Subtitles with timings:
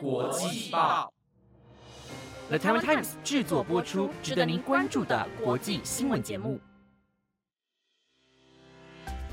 [0.00, 1.12] 国际报
[2.48, 6.60] ，The Taiwan Times 制作播出，值得您关注的国际新闻节目。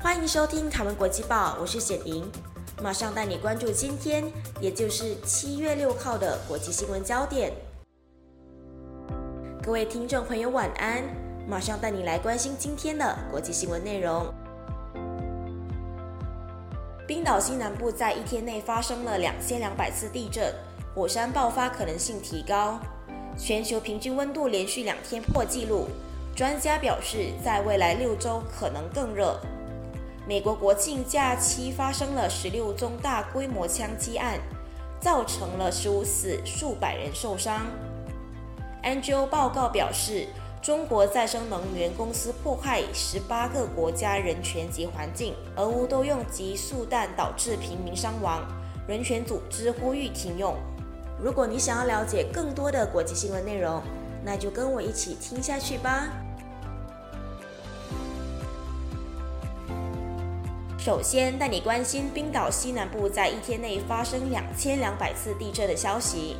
[0.00, 2.30] 欢迎收听《台湾国际报》，我是显莹，
[2.82, 4.24] 马上带你关注今天，
[4.60, 7.52] 也就是七月六号的国际新闻焦点。
[9.62, 11.02] 各位听众朋友，晚安！
[11.48, 14.32] 马上带你来关心今天的国际新闻内容。
[17.06, 20.52] 冰岛西南部在一天内发生了两千两百次地震，
[20.92, 22.80] 火山爆发可能性提高。
[23.38, 25.86] 全球平均温度连续两天破纪录，
[26.34, 29.38] 专家表示，在未来六周可能更热。
[30.26, 34.40] 美国国庆假期发生了十六宗大规模枪击案，
[34.98, 37.66] 造成了十五死、数百人受伤。
[38.82, 40.26] NGO 报告表示。
[40.66, 48.44] 中国再生能源公司迫害十八个国家人权及环境，俄乌都用极速弹导致平民伤亡，
[48.88, 50.56] 人权组织呼吁停用。
[51.22, 53.80] 如果你想要了解更多的国际新闻内容，
[54.24, 56.08] 那就跟我一起听下去吧。
[60.80, 66.36] 首先带你关心冰岛西南部在一天内发生两千两百次地震的消息。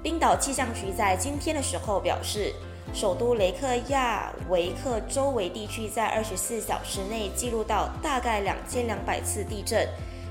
[0.00, 2.54] 冰岛气象局在今天的时候表示。
[2.92, 9.88] 首都雷克亚维克周围地区在二十四小时内记录到大概两千两百次地震，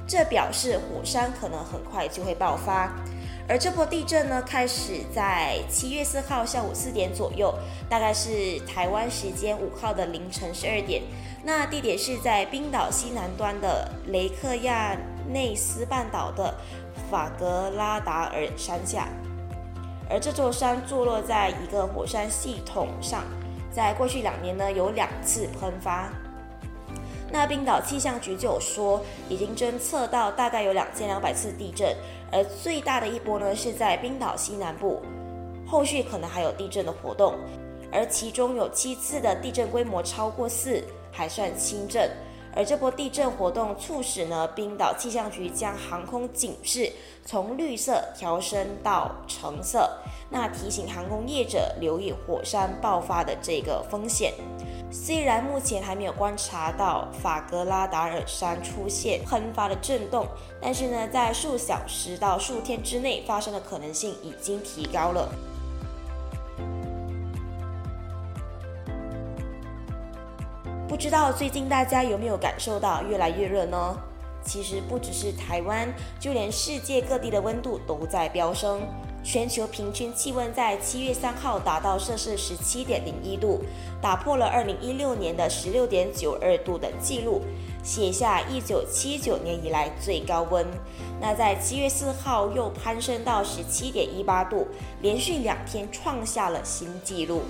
[0.08, 2.92] 这表示火山可能很快就会爆发。
[3.50, 7.54] 而这波地震呢，开始在七月四号下午四点左右，
[7.90, 11.02] 大概是台湾时间五号的凌晨十二点。
[11.44, 14.96] 那地点是在冰岛西南端的雷克亚
[15.28, 16.54] 内斯半岛的
[17.10, 19.08] 法格拉达尔山下。
[20.12, 23.24] 而这座山坐落在一个火山系统上，
[23.72, 26.10] 在过去两年呢有两次喷发。
[27.32, 31.96] 那冰岛气象局就有说，已经侦测到大概有两千两百次地震，
[32.30, 35.02] 而最大的一波呢是在冰岛西南部，
[35.66, 37.36] 后续可能还有地震的活动，
[37.90, 42.12] 而其中有七次的地震规模超过四，还算轻震。
[42.56, 46.92] 而这波地震活动促使呢，冰岛气象局将航空警示
[47.26, 49.90] 从绿色调升到橙色，
[50.30, 54.34] 那提醒航空业者留意火山爆发的这个风险。
[54.92, 60.28] 虽然目前还没有观察到法格拉达尔山出现喷发的震动，
[60.62, 65.30] 但是呢，在数小时到数天之内发生的可能性已经提高了。
[70.92, 73.98] 不知道最近大家有没有感受到越来越热呢？
[74.44, 75.88] 其实不只是台湾，
[76.20, 78.82] 就连世界各地的温度都在飙升。
[79.24, 83.64] 全球平均气温在七月三号达到摄氏十七点零一度，
[84.02, 87.42] 打破了二零一六年的十六点九二度的记录，
[87.82, 90.68] 写下一九七九年以来最高温。
[91.22, 94.68] 那在七月四号又攀升到十七点一八度，
[95.02, 97.44] 连续两天创下了新纪录。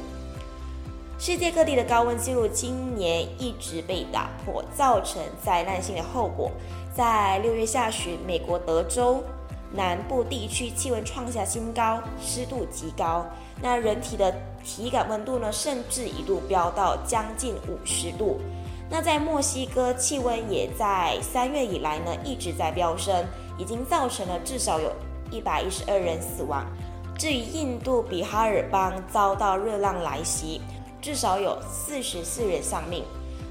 [1.22, 6.52] 世界各地的高温记录今年一直被打破，造成灾难性的后果。
[6.96, 9.24] 在六月下旬，美国德州
[9.72, 13.24] 南部地区气温创下新高，湿度极高，
[13.62, 14.34] 那人体的
[14.64, 18.40] 体感温度呢，甚至一度飙到将近五十度。
[18.90, 23.24] 那在墨西哥，气温也在三月以来呢一直在飙升，
[23.60, 24.92] 已经造成了至少有
[25.30, 26.66] 一百一十二人死亡。
[27.16, 30.60] 至于印度比哈尔邦遭到热浪来袭。
[31.02, 33.04] 至少有四十四人丧命，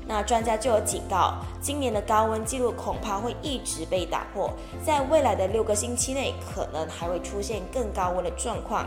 [0.07, 4.51] 那专家就有警告，今年的高温记录恐怕会一直被打破，
[4.85, 8.87] 在未来的六个星期内，可能还会出现更高温的状况。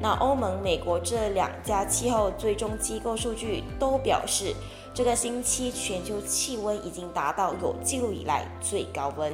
[0.00, 4.54] 那欧盟、美国这两家气候追踪机构数据都表示，
[4.94, 9.32] 这个星期全球气温已经达到有记录以来最高温。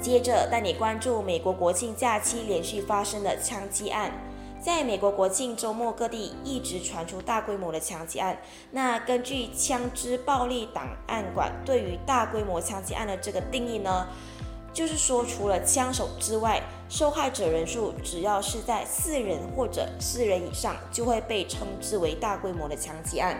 [0.00, 4.12] 接着带你关注美国国庆假期连续发生的枪击案。
[4.58, 8.38] 在美国国庆周末，各地一直传出大规模的枪击案。
[8.70, 14.06] 那根据枪支暴力档案馆对于大规模枪击案的这个定义呢，
[14.72, 23.36] 就是说除了枪手之外，受害者人数只要是在四人或者四人以上，就会被称之为大规模的枪击案。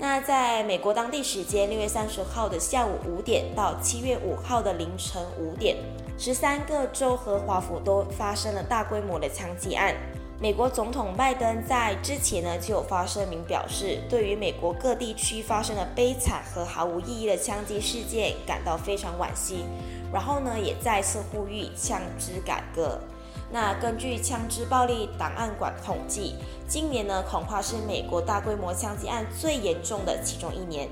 [0.00, 5.76] 那在美国当地时间六月三十号的下午五点到七月五号的凌晨五点，
[6.16, 9.94] 十三个州和华府都发生了大规模的枪击案。
[10.40, 19.66] 美国总统拜登在之前呢就有发声明表示，对于美国各地区发生的悲惨和毫无意义的枪击事件感到非常惋惜，
[20.10, 22.98] 然后呢也再次呼吁枪支改革。
[23.52, 26.36] 那根据枪支暴力档案馆统计，
[26.68, 30.88] 今年呢恐怕是美国大规模枪击案最严重的其中一年。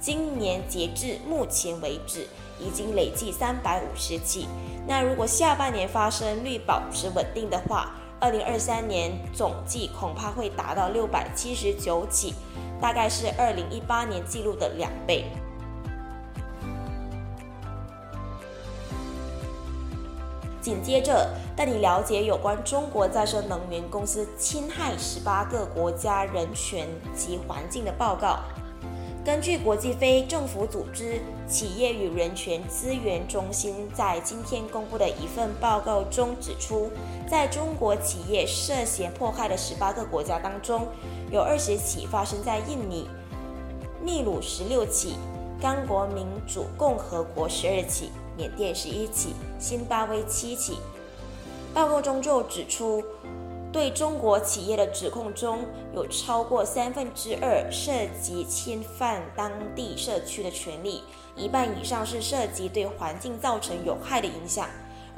[0.00, 2.26] 今年截至目前为止，
[2.58, 4.48] 已经累计三百五十起。
[4.88, 12.34] 那如果下半年发生率保持稳定的话，二零二三年总计恐怕会达到六百七十九起，
[12.80, 15.26] 大概是二零一八年记录的两倍。
[20.60, 28.40] 紧接着带你了解有关中国再生能源公司侵害十八个国家人权及环境的报告。
[29.22, 36.90] 根据国际非政府组织企业与人权资源中心在今天公布的一份报告中指出，
[37.30, 40.88] 在中国企业涉嫌迫害的十八个国家当中，
[41.30, 43.10] 有二十起发生在印尼、
[44.02, 45.16] 秘鲁十六起、
[45.60, 48.10] 刚果民主共和国十二起。
[48.36, 50.78] 缅甸十一起，新巴威七起。
[51.74, 53.04] 报告中就指出，
[53.70, 55.58] 对中国企业的指控中
[55.94, 57.92] 有超过三分之二涉
[58.22, 61.02] 及侵犯当地社区的权利，
[61.36, 64.66] 一半以上是涉及对环境造成有害的影响。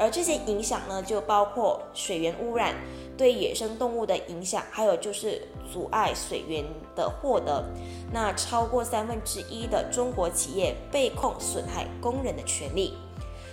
[0.03, 2.75] 而这些影响呢，就包括水源污染、
[3.17, 6.65] 对野生动物的影响，还有就是阻碍水源
[6.97, 7.65] 的获得。
[8.13, 12.95] 那超过三分之一的中国企业被控损害工人的权利。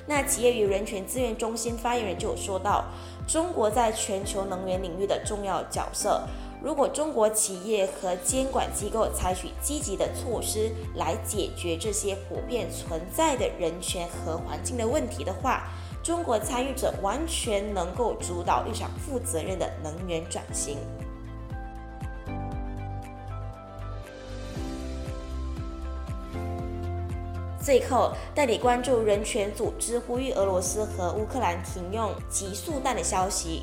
[0.07, 2.85] 那企业与人权资源中心发言人就有说到，
[3.27, 6.23] 中国在全球能源领域的重要角色。
[6.63, 15.69] 如果中国企业和监管机构采取积极的措施来解决这些普遍存在的人权和环境的问题的话，
[16.09, 20.75] 中国参与者完全能够主导一场负责任的能源转型。
[27.61, 33.61] 最后，带你关注人权组织呼吁俄罗斯和乌克兰停用极速弹的消息。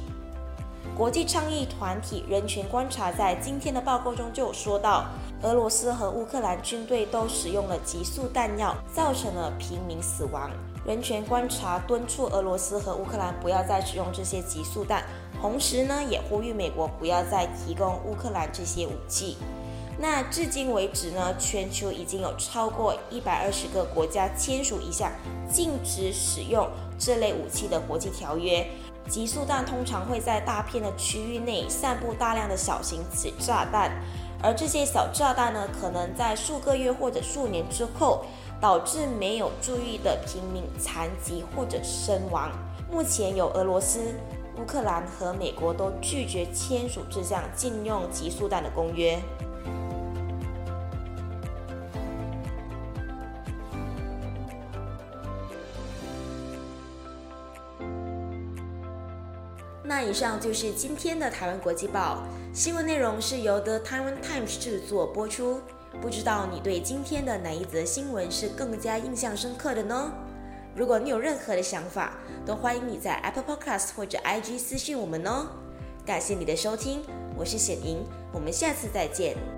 [0.96, 5.06] 国际倡议团体人权观察在今天的报告中就说到，
[5.42, 10.48] 俄罗斯和乌克兰军队都使用了极速弹药，造成了平民死亡。
[10.86, 15.02] 人权观察敦促俄罗斯和乌克兰不要再使用这些急速弹，
[15.42, 19.36] 同时呢，也呼吁美国不要再提供乌克兰这些武器。
[19.98, 25.10] 那至今为止呢，全球已经有超过一百二十个国家签署一项
[25.50, 28.64] 禁止使用这类武器的国际条约。
[29.08, 33.90] 急速弹通常会在大片的区域内散布大量的小型子炸弹，
[34.40, 38.24] 而这些小炸弹呢，可能在数个月或者数年之后，
[38.60, 42.50] 导致没有注意的平民残疾或者身亡。
[42.90, 44.00] 目前有俄罗斯、
[44.58, 49.18] 乌克兰和美国都拒绝签署这项禁用极速弹的公约。
[59.88, 62.18] 那以上就是今天的台湾国际报
[62.52, 65.60] 新闻内容，是由 The Taiwan Times 制作播出。
[66.00, 70.12] 不知道你对今天的哪一则新闻是更加印象深刻的呢？
[70.74, 72.12] 如果你有任何的想法，
[72.44, 75.46] 都欢迎你在 Apple Podcast 或者 IG 私信我们哦。
[76.04, 77.02] 感谢你的收听，
[77.36, 79.55] 我是显莹，我们下次再见。